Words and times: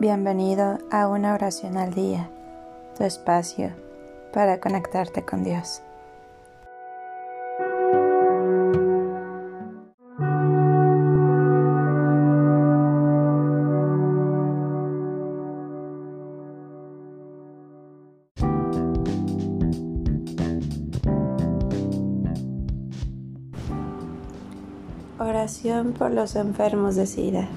Bienvenido 0.00 0.78
a 0.90 1.08
una 1.08 1.34
oración 1.34 1.76
al 1.76 1.92
día, 1.92 2.30
tu 2.96 3.04
espacio 3.04 3.70
para 4.32 4.58
conectarte 4.58 5.26
con 5.26 5.44
Dios. 5.44 5.82
Oración 25.18 25.92
por 25.92 26.10
los 26.10 26.36
enfermos 26.36 26.96
de 26.96 27.04
SIDA. 27.04 27.48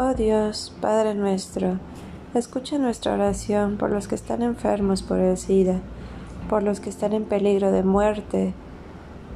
Oh 0.00 0.14
Dios, 0.14 0.72
Padre 0.80 1.16
nuestro, 1.16 1.80
escucha 2.32 2.78
nuestra 2.78 3.14
oración 3.14 3.78
por 3.78 3.90
los 3.90 4.06
que 4.06 4.14
están 4.14 4.42
enfermos 4.42 5.02
por 5.02 5.18
el 5.18 5.36
SIDA, 5.36 5.80
por 6.48 6.62
los 6.62 6.78
que 6.78 6.88
están 6.88 7.14
en 7.14 7.24
peligro 7.24 7.72
de 7.72 7.82
muerte. 7.82 8.54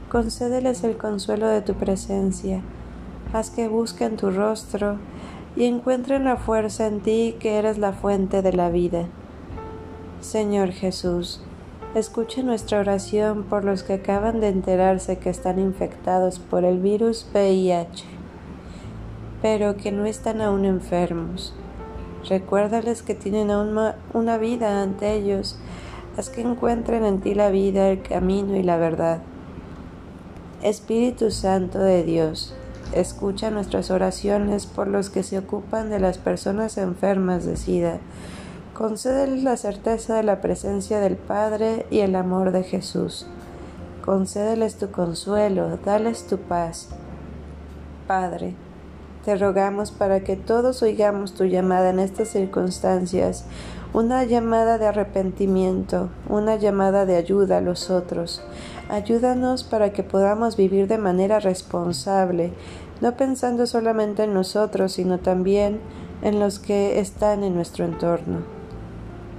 Concédeles 0.08 0.84
el 0.84 0.96
consuelo 0.96 1.48
de 1.48 1.62
tu 1.62 1.74
presencia. 1.74 2.62
Haz 3.32 3.50
que 3.50 3.66
busquen 3.66 4.16
tu 4.16 4.30
rostro 4.30 4.98
y 5.56 5.64
encuentren 5.64 6.26
la 6.26 6.36
fuerza 6.36 6.86
en 6.86 7.00
ti 7.00 7.34
que 7.40 7.56
eres 7.56 7.78
la 7.78 7.92
fuente 7.92 8.40
de 8.40 8.52
la 8.52 8.70
vida. 8.70 9.06
Señor 10.20 10.70
Jesús, 10.70 11.40
escucha 11.96 12.44
nuestra 12.44 12.78
oración 12.78 13.42
por 13.42 13.64
los 13.64 13.82
que 13.82 13.94
acaban 13.94 14.38
de 14.38 14.50
enterarse 14.50 15.18
que 15.18 15.30
están 15.30 15.58
infectados 15.58 16.38
por 16.38 16.64
el 16.64 16.78
virus 16.78 17.26
VIH 17.34 18.21
pero 19.42 19.76
que 19.76 19.92
no 19.92 20.06
están 20.06 20.40
aún 20.40 20.64
enfermos. 20.64 21.52
Recuérdales 22.28 23.02
que 23.02 23.16
tienen 23.16 23.50
aún 23.50 23.76
una 24.14 24.38
vida 24.38 24.80
ante 24.82 25.12
ellos, 25.12 25.58
haz 26.16 26.30
que 26.30 26.40
encuentren 26.40 27.04
en 27.04 27.20
ti 27.20 27.34
la 27.34 27.50
vida, 27.50 27.88
el 27.88 28.02
camino 28.02 28.56
y 28.56 28.62
la 28.62 28.76
verdad. 28.76 29.20
Espíritu 30.62 31.32
Santo 31.32 31.80
de 31.80 32.04
Dios, 32.04 32.54
escucha 32.94 33.50
nuestras 33.50 33.90
oraciones 33.90 34.66
por 34.66 34.86
los 34.86 35.10
que 35.10 35.24
se 35.24 35.38
ocupan 35.38 35.90
de 35.90 35.98
las 35.98 36.18
personas 36.18 36.78
enfermas 36.78 37.44
de 37.44 37.56
SIDA. 37.56 37.98
Concédeles 38.74 39.42
la 39.42 39.56
certeza 39.56 40.14
de 40.14 40.22
la 40.22 40.40
presencia 40.40 41.00
del 41.00 41.16
Padre 41.16 41.86
y 41.90 41.98
el 41.98 42.14
amor 42.14 42.52
de 42.52 42.62
Jesús. 42.62 43.26
Concédeles 44.04 44.76
tu 44.76 44.90
consuelo, 44.92 45.78
dales 45.84 46.26
tu 46.26 46.38
paz. 46.38 46.88
Padre, 48.06 48.54
te 49.24 49.36
rogamos 49.36 49.90
para 49.92 50.20
que 50.20 50.36
todos 50.36 50.82
oigamos 50.82 51.34
tu 51.34 51.44
llamada 51.44 51.90
en 51.90 52.00
estas 52.00 52.28
circunstancias, 52.28 53.44
una 53.92 54.24
llamada 54.24 54.78
de 54.78 54.86
arrepentimiento, 54.86 56.08
una 56.28 56.56
llamada 56.56 57.06
de 57.06 57.16
ayuda 57.16 57.58
a 57.58 57.60
los 57.60 57.90
otros. 57.90 58.42
Ayúdanos 58.88 59.64
para 59.64 59.92
que 59.92 60.02
podamos 60.02 60.56
vivir 60.56 60.88
de 60.88 60.98
manera 60.98 61.38
responsable, 61.38 62.52
no 63.00 63.16
pensando 63.16 63.66
solamente 63.66 64.24
en 64.24 64.34
nosotros, 64.34 64.92
sino 64.92 65.18
también 65.18 65.80
en 66.22 66.40
los 66.40 66.58
que 66.58 66.98
están 66.98 67.44
en 67.44 67.54
nuestro 67.54 67.84
entorno. 67.84 68.38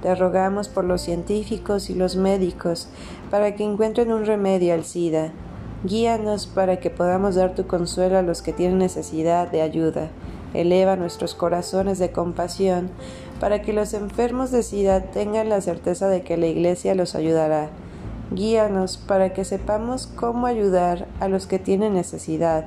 Te 0.02 0.14
rogamos 0.14 0.68
por 0.68 0.84
los 0.84 1.00
científicos 1.00 1.90
y 1.90 1.94
los 1.94 2.16
médicos, 2.16 2.88
para 3.30 3.54
que 3.54 3.64
encuentren 3.64 4.12
un 4.12 4.24
remedio 4.26 4.74
al 4.74 4.84
SIDA, 4.84 5.32
Guíanos 5.84 6.46
para 6.46 6.80
que 6.80 6.88
podamos 6.88 7.34
dar 7.34 7.54
tu 7.54 7.66
consuelo 7.66 8.16
a 8.16 8.22
los 8.22 8.40
que 8.40 8.54
tienen 8.54 8.78
necesidad 8.78 9.50
de 9.50 9.60
ayuda. 9.60 10.08
Eleva 10.54 10.96
nuestros 10.96 11.34
corazones 11.34 11.98
de 11.98 12.10
compasión 12.10 12.88
para 13.38 13.60
que 13.60 13.74
los 13.74 13.92
enfermos 13.92 14.50
de 14.50 14.62
SIDA 14.62 15.02
tengan 15.10 15.50
la 15.50 15.60
certeza 15.60 16.08
de 16.08 16.22
que 16.22 16.38
la 16.38 16.46
Iglesia 16.46 16.94
los 16.94 17.14
ayudará. 17.14 17.68
Guíanos 18.30 18.96
para 18.96 19.34
que 19.34 19.44
sepamos 19.44 20.06
cómo 20.06 20.46
ayudar 20.46 21.06
a 21.20 21.28
los 21.28 21.46
que 21.46 21.58
tienen 21.58 21.92
necesidad. 21.92 22.64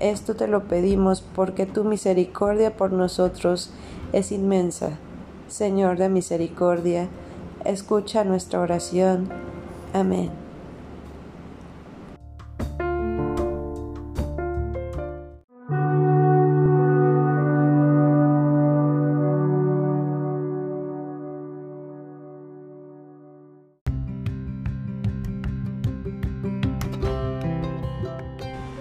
Esto 0.00 0.34
te 0.34 0.48
lo 0.48 0.64
pedimos 0.68 1.20
porque 1.20 1.66
tu 1.66 1.84
misericordia 1.84 2.78
por 2.78 2.92
nosotros 2.92 3.70
es 4.14 4.32
inmensa. 4.32 4.92
Señor 5.48 5.98
de 5.98 6.08
misericordia, 6.08 7.08
escucha 7.66 8.24
nuestra 8.24 8.60
oración. 8.60 9.28
Amén. 9.92 10.47